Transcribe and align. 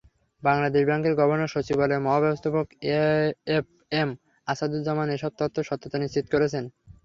বাংলাদেশ 0.43 0.83
ব্যাংকের 0.85 1.17
গভর্নর 1.19 1.53
সচিবালয়ের 1.53 2.05
মহাব্যবস্থাপক 2.05 2.65
এএফএম 2.93 4.09
আসাদুজ্জামান 4.47 5.07
এসব 5.11 5.31
তথ্যের 5.39 5.67
সত্যতা 5.69 5.97
নিশ্চিত 5.99 6.25
করেছেন। 6.33 6.63